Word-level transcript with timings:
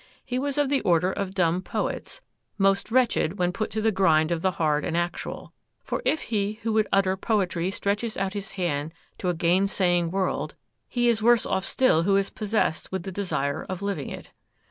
He 0.25 0.39
was 0.39 0.57
of 0.57 0.69
the 0.69 0.81
order 0.81 1.13
of 1.13 1.35
dumb 1.35 1.61
poets,—most 1.61 2.89
wretched 2.89 3.37
when 3.37 3.53
put 3.53 3.69
to 3.69 3.81
the 3.81 3.91
grind 3.91 4.31
of 4.31 4.41
the 4.41 4.53
hard 4.57 4.83
and 4.83 4.97
actual; 4.97 5.53
for 5.83 6.01
if 6.03 6.23
he 6.23 6.53
who 6.63 6.73
would 6.73 6.87
utter 6.91 7.15
poetry 7.15 7.69
stretches 7.69 8.17
out 8.17 8.33
his 8.33 8.53
hand 8.53 8.93
to 9.19 9.29
a 9.29 9.35
gainsaying 9.35 10.09
world, 10.09 10.55
he 10.89 11.07
is 11.07 11.21
worse 11.21 11.45
off 11.45 11.65
still 11.65 12.01
who 12.01 12.15
is 12.15 12.31
possessed 12.31 12.91
with 12.91 13.03
the 13.03 13.11
desire 13.11 13.63
of 13.69 13.83
living 13.83 14.09
it. 14.09 14.31